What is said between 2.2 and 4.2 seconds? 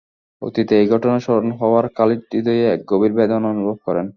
হৃদয়ে এক গভীর বেদনা অনুভব করেন।